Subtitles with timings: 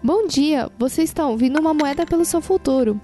[0.00, 3.00] Bom dia, você está ouvindo uma moeda pelo seu futuro.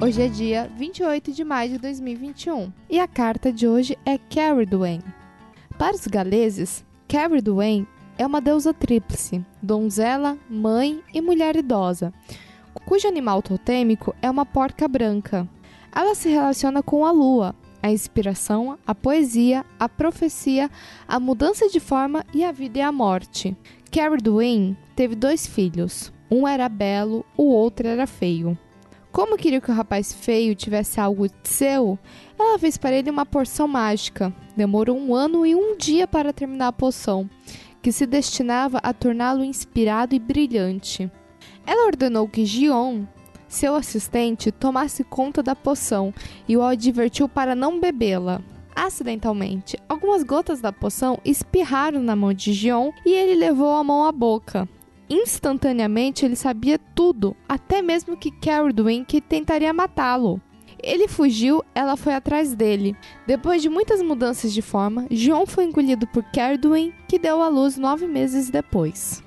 [0.00, 4.64] Hoje é dia 28 de maio de 2021 e a carta de hoje é Carrie
[4.64, 5.02] Duane.
[5.76, 12.14] Para os galeses, Carrie Duane é uma deusa tríplice, donzela, mãe e mulher idosa,
[12.86, 15.48] cujo animal totêmico é uma porca branca.
[15.92, 20.70] Ela se relaciona com a lua, a inspiração, a poesia, a profecia,
[21.06, 23.56] a mudança de forma e a vida e a morte.
[23.94, 26.12] Carrie Duane teve dois filhos.
[26.28, 28.58] Um era belo, o outro era feio.
[29.12, 31.96] Como queria que o rapaz feio tivesse algo seu,
[32.36, 34.34] ela fez para ele uma porção mágica.
[34.56, 37.30] Demorou um ano e um dia para terminar a poção,
[37.80, 41.08] que se destinava a torná-lo inspirado e brilhante.
[41.64, 43.04] Ela ordenou que Gion,
[43.46, 46.12] seu assistente, tomasse conta da poção
[46.48, 48.42] e o advertiu para não bebê-la.
[48.74, 54.04] Acidentalmente, algumas gotas da poção espirraram na mão de Gion e ele levou a mão
[54.04, 54.68] à boca.
[55.08, 60.40] Instantaneamente ele sabia tudo, até mesmo que Carradwin que tentaria matá-lo.
[60.82, 62.94] Ele fugiu, ela foi atrás dele.
[63.26, 67.78] Depois de muitas mudanças de forma, John foi engolido por Carradwin, que deu à luz
[67.78, 69.23] nove meses depois.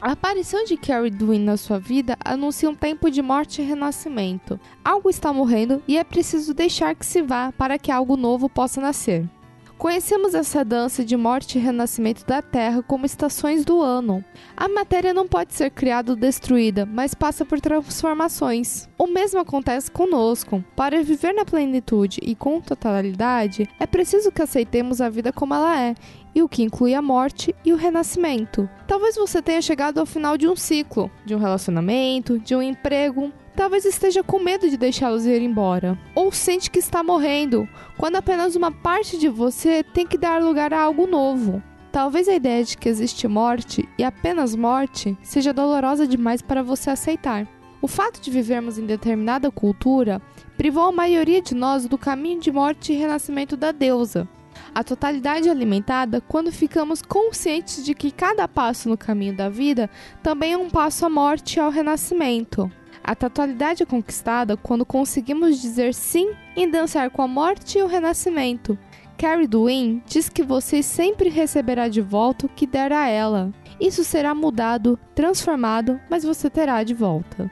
[0.00, 4.58] A aparição de Carrie na sua vida anuncia um tempo de morte e renascimento.
[4.84, 8.80] Algo está morrendo e é preciso deixar que se vá para que algo novo possa
[8.80, 9.28] nascer.
[9.76, 14.24] Conhecemos essa dança de morte e renascimento da Terra como estações do ano.
[14.56, 18.88] A matéria não pode ser criada ou destruída, mas passa por transformações.
[18.98, 20.64] O mesmo acontece conosco.
[20.74, 25.80] Para viver na plenitude e com totalidade, é preciso que aceitemos a vida como ela
[25.80, 25.94] é,
[26.38, 28.68] e o que inclui a morte e o renascimento.
[28.86, 33.32] Talvez você tenha chegado ao final de um ciclo, de um relacionamento, de um emprego,
[33.56, 38.54] talvez esteja com medo de deixá-los ir embora, ou sente que está morrendo, quando apenas
[38.54, 41.60] uma parte de você tem que dar lugar a algo novo.
[41.90, 46.90] Talvez a ideia de que existe morte e apenas morte seja dolorosa demais para você
[46.90, 47.48] aceitar.
[47.82, 50.22] O fato de vivermos em determinada cultura
[50.56, 54.28] privou a maioria de nós do caminho de morte e renascimento da deusa.
[54.74, 59.90] A totalidade alimentada quando ficamos conscientes de que cada passo no caminho da vida
[60.22, 62.70] também é um passo à morte e ao renascimento.
[63.02, 67.86] A totalidade é conquistada quando conseguimos dizer sim e dançar com a morte e o
[67.86, 68.78] renascimento.
[69.16, 73.52] Carrie Dwayne diz que você sempre receberá de volta o que der a ela.
[73.80, 77.50] Isso será mudado, transformado, mas você terá de volta.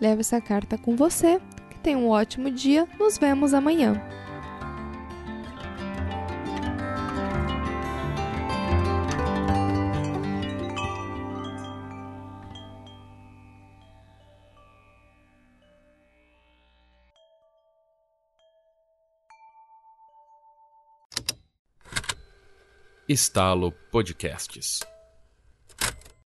[0.00, 1.40] Leve essa carta com você.
[1.70, 2.86] Que tenha um ótimo dia.
[2.98, 4.02] Nos vemos amanhã.
[23.08, 24.95] Estalo Podcasts.